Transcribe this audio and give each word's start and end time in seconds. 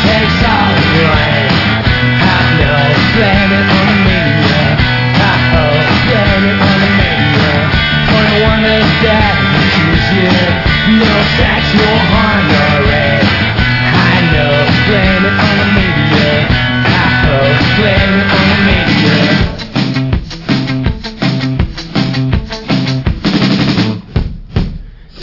takes 0.00 0.40
all. 0.48 0.72
I 2.24 2.48
know, 2.58 2.80
blame 3.14 3.52
it 3.52 3.68
on 3.76 3.84
the 3.90 3.96
media. 4.08 4.62
I 5.20 5.34
hope, 5.52 5.88
blame 6.08 6.44
it 6.48 6.58
on 6.60 6.76
the 6.80 6.90
media. 6.96 7.12
You. 10.12 10.28
No 11.00 11.14
sex, 11.38 11.62
no 11.74 11.88
harm, 12.10 12.42
no 12.52 12.64
rape. 12.88 13.28
I 13.92 14.20
know, 14.32 14.54
blame 14.86 15.24
it 15.24 15.36
on 15.46 15.54
the 15.60 15.66
media. 15.76 16.32
I 16.84 17.06
hope, 17.24 17.60
blame 17.78 18.14
it 18.20 18.28
on 18.38 18.46
the 18.50 18.58
media. 18.68 19.20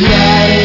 Yeah. 0.00 0.63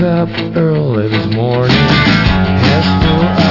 Up 0.00 0.28
early 0.56 1.08
this 1.08 1.26
morning, 1.34 1.70
asked 1.70 3.40
for 3.40 3.45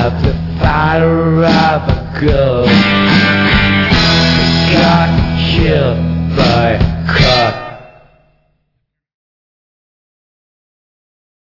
out 0.00 0.22
the 0.22 0.32
fire 0.58 1.44
of 1.44 1.82
a 1.88 2.20
girl. 2.20 2.64
Got 4.72 5.10
killed 5.52 6.36
by 6.36 6.89